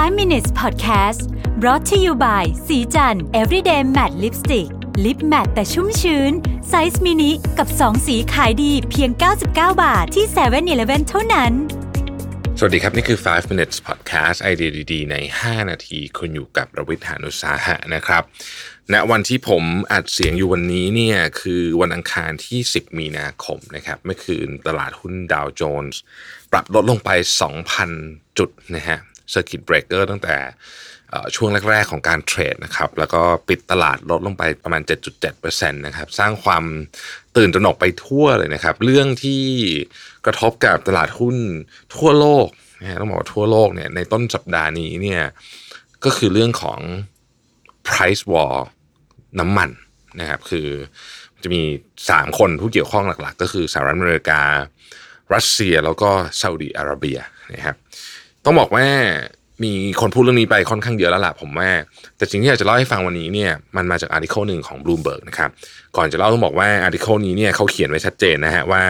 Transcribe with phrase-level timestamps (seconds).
[0.00, 1.20] 5 minutes podcast
[1.60, 4.68] brought to you by ศรีจันทร์ everyday matte lipstick
[5.04, 6.32] lip matte แต่ชุ่มชื้น
[6.68, 9.46] ไซส์มินิกับ 2 สีขายดีเพียง 99
[9.82, 11.52] บาทที่7 e เ e ่ e อเท่านั้น
[12.58, 18.22] สวัสดีครับ นี่คือ 5 minutes podcast ไอเดียดีๆ ใน 5 นาที คุณอยู่กับรวิศ หาญอุตสาหะนะครับ
[18.92, 26.00] ณวันที่ผมอัดเสียงอยู่วันนี้เนี่ยคือวันอังคารที่ 10 มีนาคมนะครับเมื่อคืนตลาดหุ้นดาวโจนส์
[26.52, 27.10] ปรับลดลงไป
[27.74, 28.98] 2,000 จุดนะฮะ
[29.32, 30.36] Circuit Breaker ตั้งแต่
[31.36, 34.82] ช่วงแรก ๆ ของการเทรดนะครับแล้วก็ปิดตลาดลดลงไปประมาณ
[35.26, 36.64] 7.7%นะครับสร้างความ
[37.36, 39.42] ตื่นตระหนกไปทั่วเลยนะครับ เรื่องที่
[40.26, 41.36] กระทบกับตลาดหุ้น
[41.94, 42.46] ทั่วโลก
[42.80, 45.22] นะฮะต้องบอกว่าทั่วโลกเนี่ยในต้นสัปดาห์นี้เนี่ย
[46.04, 46.80] ก็คือเรื่องของ
[47.88, 48.54] price war
[49.40, 49.70] น้ำมัน
[50.20, 50.68] นะครับคือ
[51.42, 51.62] จะมี
[52.00, 54.42] 3 คนผู้เกี่ยวข้องหลักๆ ก็คือสหรัฐอเมริกา
[55.34, 57.18] รัสเซียแล้วก็ซาอุดีอาระเบีย
[57.54, 57.76] นะครับ
[58.50, 58.86] ต้องบอกว่า
[59.64, 61.70] มีคนพูดเรื่องนี้ไปค่อนข้างเยอะแล้วล่ะผมว่า
[62.16, 65.50] แต่สิ่งที่อยากจะเล่าให้ฟังวันนี้เนี่ยมันมาจากอาร์ติเคิลหนึ่งของ Bloomberg นะครับ
[65.96, 68.82] ก่อนจะเล่าต้องบอกว่าอาร์ติเคิลนี้เนี่ยเขาเขียนไว้ชัดเจนนะฮะว่า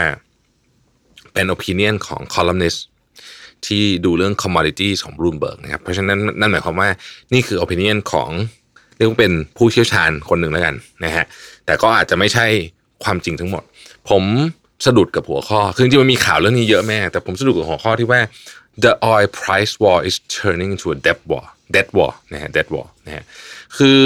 [1.33, 2.79] เป็น opinion ของ columnist
[3.67, 6.89] ที่ดูเรื่อง commodities ของ Bloomberg นะครับ เพราะฉะนั้นนั่นหมายความว่า
[7.33, 8.31] นี่คือ opinion ของ
[8.97, 11.25] เรียกว่าเป็นผู้เชี่ยวชาญคนหนึ่งแล้วกันนะฮะ
[11.67, 12.47] แต่ก็อาจจะไม่ใช่
[13.05, 13.63] ความจริงทั้งหมด
[14.11, 14.25] ผม
[14.87, 18.21] สะดุดกับหัวข้อ คือจริงมันมีข่าวเรื่องนี้เยอะแม่ แต่ผมสะดุดกับหัวข้อที่ว่า
[18.85, 22.87] the oil price war is turning into a dead war dead war นะฮะ dead war
[23.07, 23.25] นะฮะ
[23.77, 24.03] คือ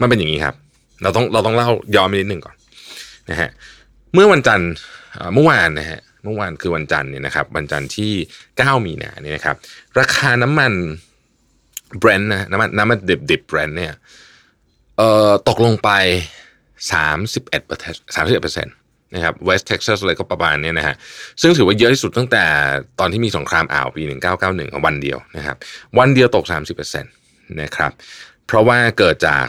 [0.00, 0.54] มันเป็นอย่างนี้ครับ
[1.02, 2.56] เราต้องเราต้องเล่าย้อนไปนิดหนึ่งก่อน
[3.30, 3.48] นะฮะ
[4.14, 4.70] เมื่อวันจันทร์
[5.34, 8.12] เมื่อวานนะฮะเมื่อวานคือวันจันทร์เนี่ยนะครับวันจันทร์ที่
[8.48, 9.56] 9 มีนาเนี่ยนะครับ
[9.98, 10.72] ราคาน้ำมัน
[11.98, 13.92] เบรนท์นะน้ำมันน้ำมันดิบดิบเบรนท์เนี่ย
[14.96, 15.90] เอ่อตกลงไป
[16.98, 18.74] 31เปอร์เซ็นต์
[19.14, 20.96] นะครับเวสต์เท็กซัสอะไรก็ประมาณนี้นะฮะ
[21.40, 22.44] ซึ่งถือว่าเยอะที่สุดตั้งแต่
[23.00, 24.02] ตอนที่มีสงครามอ่าวปี
[24.44, 25.56] 1991 วันเดียวนะครับ
[25.98, 27.12] วันเดียวตก 30เปอร์เซ็นต์
[27.62, 27.92] นะครับ
[28.46, 29.46] เพราะว่าเกิดจาก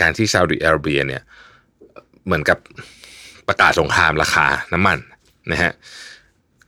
[0.00, 1.22] การที่ซาอุดิอาระเบียเนี่ย
[2.26, 2.58] เหมือนกับ
[3.48, 4.98] ประกาศสงครามราคาน้ำมัน
[5.52, 5.72] นะฮะ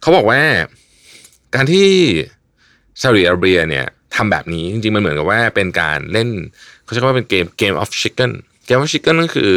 [0.00, 0.40] เขาบอกว่า
[1.54, 1.88] การที่
[3.00, 3.86] ซาอุดิอาระเบียเนี่ย
[4.16, 6.28] ทำแบบนี้จริงๆ มันเหมือนกับว่าเป็นการเล่น
[6.84, 8.32] เขาใช้คำว่าเป็นเกมเกม of chicken
[8.66, 9.50] เกม of chicken ก็คือ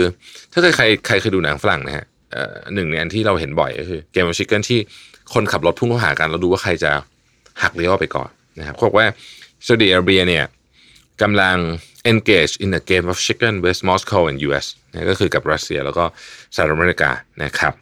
[0.51, 2.05] ถ้าใครใครเคยดูหนังฝรั่งนะฮะ
[2.73, 4.79] หนึ่งในอันที่เราเห็นบ่อยก็คือเกม of chicken ที่
[5.34, 6.91] คนขับรถพุ่งเข้าหากันแล้วดูว่าใครจะ
[7.62, 8.29] หักเลี้ยวไปก่อน
[8.59, 9.06] นะครับเขาบอกว่า
[9.66, 10.44] ซาอุดิอาระเบียเนี่ย
[11.22, 11.57] กำลัง
[12.12, 16.03] engage in a game of chicken with Moscow and US นะก็คือกับรัสเซียแล้วก็
[16.56, 17.12] สหรัฐอเมริกา
[17.44, 17.74] นะครับ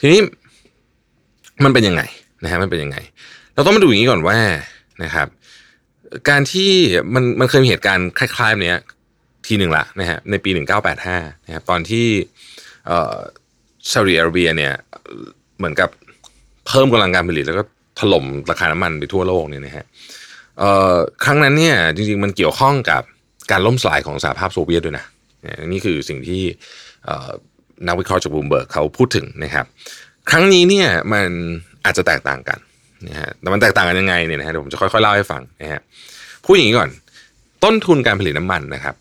[0.00, 0.20] ทีนี้
[1.64, 2.02] มันเป็นยังไง
[2.42, 2.98] นะฮะมันเป็นยังไง
[3.54, 4.38] เราต้องมาดูอย่างนี้ก่อนว่า
[5.04, 5.28] นะครับ
[6.28, 6.70] การที่
[7.14, 8.80] มันมันเคยมีเหตุการณ์คล้ายๆแบบเนี้ย
[9.46, 10.50] ทีหนึ่งละนะฮะในปี
[10.98, 12.06] 1985นะครับตอนที่
[12.86, 13.16] เอ่อ
[13.92, 14.72] ซาอุดิอาระเบียเนี่ย
[15.58, 15.88] เหมือนกับ
[16.66, 17.64] เพิ่มกำลังการผลิตแล้วก็
[18.00, 19.84] ถล่มราคาน้ำมันไปทั่วโลกเนี่ยนะฮะ
[21.24, 23.02] ครั้งนั้นเนี่ยจริงๆมันเกี่ยวข้องกับ
[23.50, 25.04] การล่มสลายของสหภาพโซเวียตด้วยนะ
[25.72, 26.42] นี่คือสิ่งที่
[27.86, 29.66] นักวิเคราะห์จากบูมเบิร์กเขาพูดถึงนะครับ
[30.30, 31.26] ครั้งนี้เนี่ยมัน
[31.84, 32.58] อาจจะแตกต่างกัน
[33.08, 35.80] นะฮะแต่มันแตกต่างกันยังไงเนี่ยนะฮะเดี๋ยวผมจะค่อยๆเล่าให้ฟังนะฮะ
[36.44, 36.90] พูดอย่างนี้ก่อน
[37.64, 38.94] ต้นทุนการผลิตน้ำมันนะครับ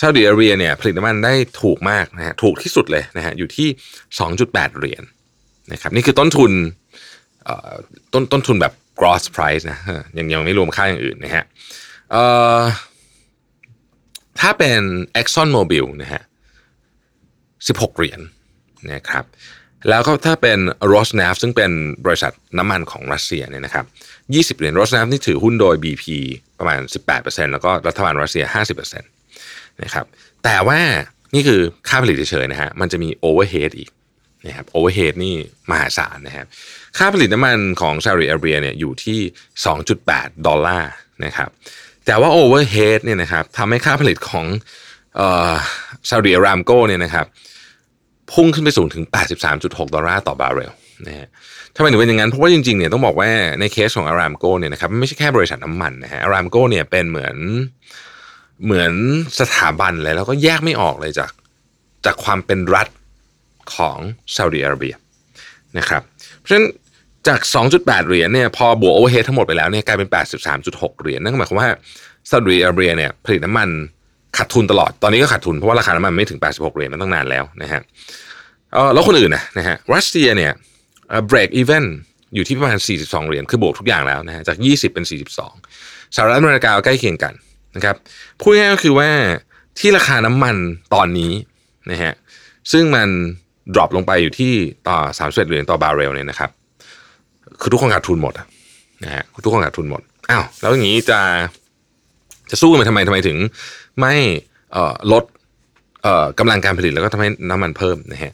[0.00, 3.68] ซาอุดิอาระเบียเนี่ยผลิตน้ำมันได้ถูกมากนะฮะถูกที่สุดเลยนะฮะอยู่ที่
[4.22, 5.02] 2.8 เหรียญ
[5.72, 6.52] นะครับนี่คือต้นทุน
[8.12, 9.78] ต้นต้นทุนแบบ gross price นะ
[10.18, 11.44] ยังยังไม่รวมค่าอย่างอื่นนะฮะ
[14.40, 14.80] ถ้าเป็น
[15.20, 16.22] Exxon Mobil นะฮะ
[17.68, 18.20] 16 เหรียญ
[18.92, 19.24] นะครับ
[19.88, 20.58] แล้วก็ถ้าเป็น
[20.92, 21.70] Rosneft ซึ่งเป็น
[22.04, 23.84] บริษัทน้ำมันของรัสเซียเนี่ยนะครับ
[24.54, 26.04] 20 เหรียญ Rosneft นี่ถือหุ้นโดย BP
[26.58, 26.80] ประมาณ
[27.14, 29.13] 18%แล้วก็รัฐบาลรัสเซีย 50%
[29.82, 30.06] นะครับ
[30.44, 30.80] แต่ว่า
[31.34, 33.90] นี่คือค่าผลิตเฉยๆนะฮะมันจะมี overhead อีก
[34.46, 35.34] นะครับ overhead นี่
[35.70, 36.46] มหาศาลนะครับ
[36.98, 39.18] ค่าผลิตน้ำมันของซาอุดิอาระเบียเนี่ยอยู่ที่
[39.82, 40.92] 2.8 ดอลลาร์
[41.24, 41.50] นะครับ
[42.06, 44.46] แต่ว่า overhead เนี่ยนะครับทำให้ค่าผลิตของ
[46.08, 47.26] ซาอุดิอารามโกเนี่ยนะครับ
[48.32, 49.04] พุ่งขึ้นไปสูงถึง
[49.50, 50.72] 83.6 ดอลลาร์ต่อบาร์เรล
[51.06, 51.28] นะฮะ
[51.76, 53.30] ทำไมถึงเป็นอย่างนั้น เพราะว่าจริงๆเนี่ยต้องบอกว่า
[53.60, 57.36] ในเคสของอารามโกเนี่ยนะครับไม่ใช่แค่บริษัทน้ำมันนะฮะอารามโกเนี่ยเป็นเหมือน
[58.64, 58.92] เหมือน
[59.40, 61.30] สถาบันเลยแล้วก็แยกไม่ออกเลยจาก
[62.04, 62.88] จากความเป็นรัฐ
[63.74, 63.98] ของ
[64.36, 64.94] ซาอุดิอาระเบีย
[65.78, 66.02] นะครับ
[66.38, 66.66] เพราะฉะนั้น
[67.28, 67.40] จาก
[67.74, 70.08] 2.8 เหรียญเนี่ยพอบวกโอเวอร์เฮดทั้งหมดไปแล้วเนี่ยกลายเป็น
[70.54, 71.68] 83.6 เหรียญนั่นก็หมายความว่า
[72.30, 73.68] ซาอุดิอาระเบียเนี่ยผลิตน้ำมัน
[74.36, 77.82] ขาดทุนตลอด ตอนนี้ก็ขาดทุนเพราะว่าราคาน้ำมันไม่ถึง 86 เหรียญมาตั้งนานแล้วนะฮะ
[78.94, 80.52] แล้วคนอื่นนะนะฮะรัสเซียเนี่ย
[81.26, 81.84] เบรกอีเวน
[82.34, 85.04] อยู่ที่ประมาณ 42 เหรียญคือบวกทุกอย่างแล้วนะฮะจาก 20 เป็น
[85.54, 87.32] 42สหรัฐอเมริกาใกล้เคียงกัน
[87.76, 87.96] นะครับ
[88.40, 89.08] พูดง่ายก็คือว่า
[89.78, 90.56] ที่ราคาน้ำมัน
[90.94, 91.32] ตอนนี้
[91.90, 92.12] นะฮะ
[92.72, 93.08] ซึ่งมัน
[93.74, 94.52] drop ลงไปอยู่ที่
[94.88, 96.50] ต่อ31เหรียญต่อบาร์เรลเนี่ยนะครับ
[97.60, 98.34] คือทุกคนขาดทุนหมด
[99.04, 101.20] นะฮะทุกคนขาดทุนหมดอ้าวแล้วอย่างนี้จะ
[102.50, 103.36] จะสู้กันทำไมทำไมถึง
[104.00, 104.14] ไม่
[104.72, 105.24] เอ่อลด
[106.02, 108.32] เอ่อกำลังการผลิตแล้วก็ทำให้น้ำมันเพิ่มนะฮะ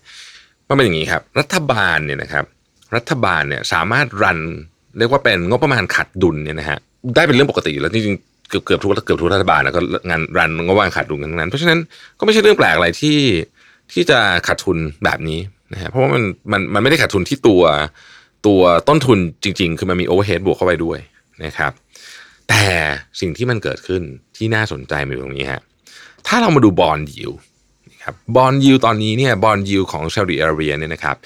[0.68, 2.44] มันเป็นอย่างนี้ครับ รัฐบาลเนี่ยนะครับ
[2.96, 4.38] รัฐบาลเนี่ยสามารถ run
[4.98, 6.78] เรียกว่าเป็นงบประมาณขาดดุลเนี่ยนะฮะ
[7.16, 8.16] ได้เป็นเรื่องปกติอยู่แล้วจริง
[8.50, 9.80] เกือบเกือบทุกเกือบทุกรัฐบาลแล้วก็
[10.10, 11.78] งาน run งบประมาณขาดดุลกันทั้งนั้น เพราะฉะนั้น
[12.18, 13.18] ก็ไม่ใช่เรื่องแปลกอะไรที่
[13.92, 15.40] ที่จะขาดทุนแบบนี้
[15.72, 17.62] นะฮะเพราะว่ามันมันมันไม่ได้ขาดทุนที่ตัว
[18.46, 20.98] ตัวต้นทุนจริง ๆ คือมันมี overhead บวกเข้าไปด้วย
[21.44, 21.72] นะครับ
[22.48, 22.64] แต่
[23.20, 24.02] สิ่งที่มันเกิดขึ้น
[24.36, 25.62] ที่น่าสนใจมาอยู่ตรงนี้ฮะ
[26.26, 27.32] ถ้าเรามาดู bond yield
[28.04, 31.16] ครับ bond yield ตอนนี้เนี่ย bond yield ของซาอุดิอาระเบียเนี่ยนะครับ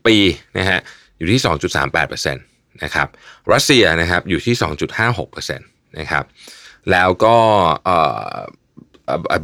[0.00, 0.16] 10ปี
[0.58, 0.78] นะฮะ
[1.18, 1.40] อยู่ที่
[2.06, 3.08] 2.38%นะครับ
[3.52, 4.54] รัสเซียนะครับอยู่ที่
[5.20, 6.24] 2.56%นะครับ
[6.90, 7.36] แล้วก็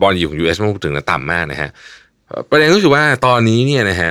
[0.01, 1.71] บอลยิวของ US มันพูดถึงนะต่ำมากนะฮะ
[2.51, 4.11] ประเด็นก็คือว่าตอนนี้เนี่ยนะฮะ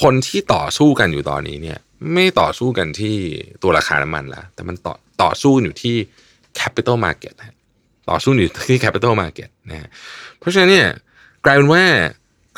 [0.00, 1.78] คนที่ต่อสู้กันอยู่ตอนนี้เนี่ย
[2.12, 3.16] ไม่ต่อสู้กันที่
[3.62, 5.96] ตัวราคาน้ำมันแล้วแต่มันต่อต่อสู้อยู่ที่
[6.60, 7.34] capital market
[8.10, 9.88] ต่อสู้อยู่ที่ capital market นะฮะ
[10.38, 10.88] เพราะฉะนั้นเนี่ย
[11.44, 11.84] กลายเป็นว่า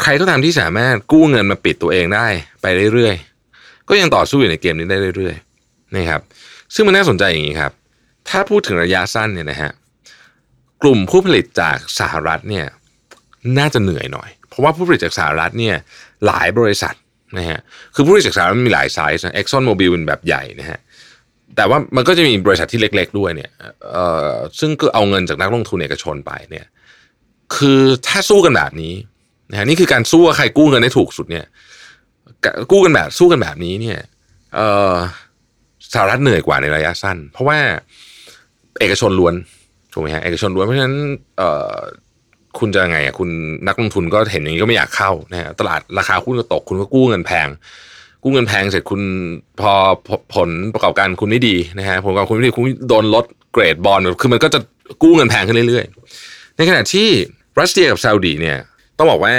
[0.03, 2.27] ใครก็ตามที่สามารถกู้เงินมาปิดตัวเองได้
[2.63, 6.21] ไปเรื่อยๆ ก็ยังต่อสู้อยู่ในเกมนี้ได้เรื่อยๆนะครับ
[6.75, 7.73] ซึ่งมันน่าสนใจอย่างนี้ครับ
[8.29, 9.73] ถ้าพูดถึงระยะสั้นเนี่ยนะฮะ
[10.83, 12.67] กลุ่มผู้ผลิตจากสหรัฐเนี่ย
[13.59, 15.77] น่าจะเหนื่อยหน่อย เพราะว่าผู้ผลิตจากสหรัฐเนี่ย
[16.27, 16.95] หลายบริษัท
[17.39, 17.59] นะฮะ
[17.95, 20.79] คือผู้ผลิตจากสหรัฐมีหลายไซส์นะ Exxon Mobil เป็นแบบใหญ่นะฮะ
[21.57, 23.51] แต่ว่ามันก็จะมีบริษัทที่เล็ก ๆ ด้วยเนี่ย
[23.91, 26.67] เอ่อซึ่งก็เอาเงินจากนักลงทุนเอกชนไปเนี่ย
[27.57, 28.95] คือถ้าสู้กันแบบนี้
[29.51, 31.47] นะฮะนี่คือการสู้ว่าใครกู้เงินได้ถูกสุดเนี่ย
[32.73, 33.99] กู้กันแบบสู้กันแบบนี้เนี่ย
[34.55, 34.95] เอ่อ
[35.93, 37.59] สหรัฐเหนื่อยกว่าในระยะสั้น เพราะว่า
[38.83, 39.35] เอกชนล้วน
[39.93, 40.97] ถูกไหมฮะเอกชนล้วนเพราะฉะนั้น
[41.39, 41.43] เอ
[42.59, 43.29] คุณจะไงอะคุณ
[43.69, 47.49] นักลงทุนก็เห็นอย่างนี้ก็ไม่อยากเข้านะฮะตลาดราคาหุ้นก็ตกคุณก็กู้เงินแพง
[48.23, 49.01] กู้เงินแพงเสร็จคุณ
[49.61, 49.73] พอ
[50.35, 54.59] ผลประกอบการคุณไม่ดีนะฮะผลประกอบคุณไม่ดีคุณโดนลดเกรดบอลคือมันก็จะ
[55.03, 57.09] กู้เงินแพงขึ้นเรื่อยๆ ในขณะที่
[57.61, 58.59] รัสเซียกับซาอุดีเนี่ย
[58.99, 59.35] ต้องบอกว่า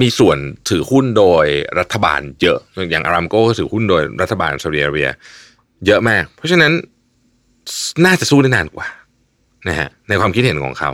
[0.00, 0.38] มีส่วน
[0.68, 1.46] ถือหุ้นโดย
[1.78, 2.58] รัฐบาลเยอะ
[2.90, 5.08] อย่างอารามโก้ถือหุ้นโดยรัฐบาลซาอุดิอาระเบีย
[5.86, 6.72] เยอะมาก เพราะฉะนั้น
[8.04, 8.86] น่าจะสู้ได้นานกว่า
[9.68, 10.90] นะฮะในความคิดเห็นของเขา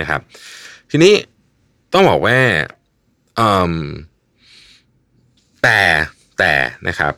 [0.00, 0.20] นะครับ
[0.90, 1.14] ทีนี้
[1.92, 2.38] ต้องบอกว่า
[5.62, 5.80] แต่
[6.38, 6.54] แต่
[6.88, 7.12] นะครับ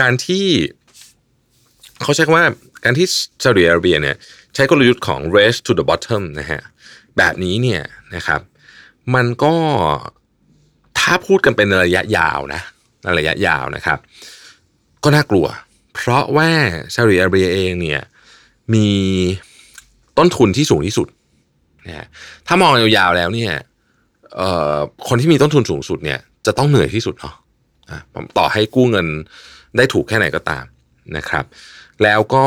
[0.00, 0.46] การที่
[2.02, 2.46] เขาใช้คำว่า
[2.84, 3.06] การที่
[3.42, 4.16] ซาอุดิอาระเบียเนี่ย
[4.54, 6.60] ใช้กลยุทธ์ของ race to the bottom นะฮะ
[7.16, 7.82] แบบนี้เนี่ย
[8.14, 8.40] นะครับ
[9.14, 9.54] มันก็
[10.98, 12.60] ถ้าพูดกันเป็นระยะยาวนะ
[13.18, 13.98] ระยะยาวนะครับ
[15.04, 15.46] ก็น่ากลัว
[15.98, 16.50] เพราะว่า
[16.94, 18.00] ซาอุดิอาระเบียเองเนี่ย
[18.74, 18.88] มี
[20.18, 21.08] ต้นทุนที่สูงที่สุด
[21.86, 22.06] นะ
[22.46, 23.52] ถ้ามองยาวๆแล้วเนี่ย
[25.08, 27.34] คนที่มีต้นทุนสูงสุดเนี่ยจะต้องเหนื่อยที่สุดเนาะ
[28.38, 29.06] ต่อให้กู้เงิน
[29.76, 30.64] ได้ถูกแค่ไหนก็ตาม
[31.16, 31.44] นะครับ
[32.02, 32.44] แล้วก็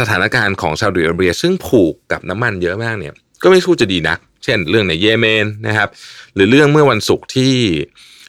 [0.00, 5.88] สถานการณ์ของซาอุดิอาระเบียซึ่งผูกกับน้ำมันเยอะมากเนี่ยก็ไม่สู้จะดีนัก เช่นเรื่องในเยเมนนะครับ
[6.34, 7.54] หรือเรื่องเมื่อวันศุกร์ที่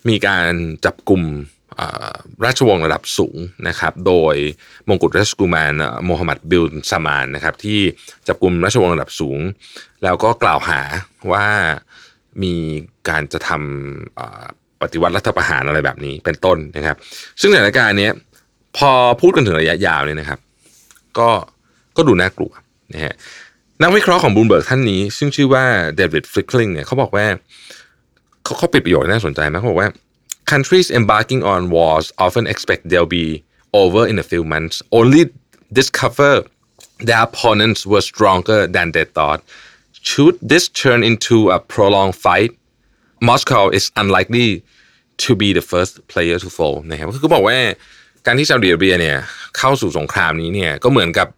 [0.10, 0.52] มีการ
[0.86, 1.22] จับกลุ่ม
[2.46, 3.38] ราชวงศ์ระดับสูง
[3.68, 4.36] นะครับโดย
[4.88, 5.74] มงกุฎราชกุมาร
[6.06, 7.80] โมฮัมหมัดบิลซามานนะครับที่
[8.28, 9.40] จับกลุ่มราชวงศ์ระดับสูง
[10.04, 10.82] แล้วก็กล่าวหา
[11.32, 11.48] ว่า
[12.44, 12.56] มี
[13.10, 16.98] การจะทำปฏิวัติรัฐประหารอะไรแบบนี้เป็นต้นนะครับ
[17.42, 18.10] ซึ่งสถานการณ์นี้
[18.78, 18.92] พอ
[19.22, 20.40] พูดกันถึงระยะยาวเนี่ยนะครับ
[21.20, 21.30] ก็
[21.98, 22.52] ก็ดูน่ากลัว
[22.94, 23.14] นะฮะ
[23.82, 27.26] นักวิเคราะห์ของบูมเบิร์กท่านนี้ ซึ่งชื่อว่าเดวิดฟลิกลิงเนี่ยเขาบอกว่า
[28.44, 29.90] เขาเขาปิดประโยชน์น่าสนใจมากเขาบอกว่า
[30.53, 35.23] countries embarking on wars often expect they'll be over in a few months only
[35.73, 36.33] discover
[37.09, 39.41] their opponents were stronger than they thought
[40.09, 42.53] should this turn into a prolonged fight
[43.21, 44.63] Moscow is unlikely
[45.25, 47.59] to be the first player to fall นะครับคือบอกว่า
[48.27, 49.17] การที่ซาอุดิอาระเบียเนี่ย
[49.59, 51.29] เข้าสู่สงครามนี้เนี่ยก็เหมือนกับ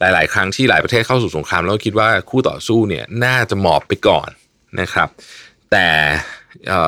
[0.00, 4.28] หลาย ๆ ครั้งที่หลายประเทศเข้าสู่สงครามแล้วคิดว่าคู่ต่อสู้เนี่ยน่าจะหมอบไปก่อน
[4.80, 5.08] นะครับ
[5.70, 5.88] แต่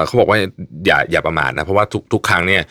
[0.05, 0.37] เขาบอกว่า
[0.85, 2.63] อย่าอย่าประมาทนะเพราะว่าทุกทุกครั้งเนี่ย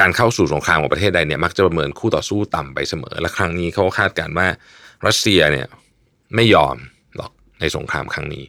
[0.00, 4.46] การเข้าสู่สงครามของประเทศใดเนี่ยมักจะประเมินคู่ต่อสู้ต่ำไปเสมอ และครั้งนี้เขาคาดการณ์ว่า
[5.06, 5.66] รัสเซียเนี่ย
[6.34, 6.76] ไม่ยอม
[7.16, 8.44] หรอกในสงครามครั้งนี้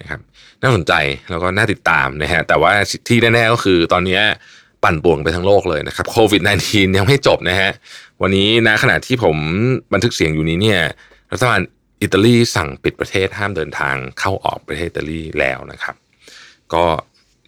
[0.00, 0.20] นะครับ
[0.62, 0.92] น่าสนใจ
[1.30, 2.72] แล้วก็น่าติดตามนะฮะแต่ว่า
[3.08, 4.20] ที่แน่ๆก็คือตอนนี้
[4.84, 7.70] ปั่นป่วงไปทั้งโลกเลยนะครับโควิด -19 ยังไม่จบนะฮะ
[8.22, 9.36] วันนี้นะขณะที่ผม
[9.92, 10.80] บันทึกเสียงอยู่นี้เนี่ย
[11.32, 11.60] รัฐบาล
[12.02, 15.94] อิตาลีสั่งปิดประเทศห้ามเดินทางเข้าออกประเทศอิตาลีแล้วนะครับ
[16.74, 16.84] ก็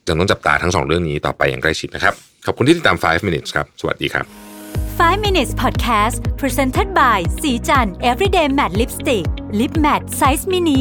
[0.08, 2.14] ยังต้องจับตาทั้งสองเรื่องนี้ต่อไปอย่างใกล้ชิดนะครับ
[2.46, 4.24] ขอบคุณที่ติดตาม 5 minutes ครับ สวัสดีครับ
[4.98, 9.24] 5 minutes podcast presented by สีจัน everyday matte lipstick
[9.60, 10.80] lip matte size mini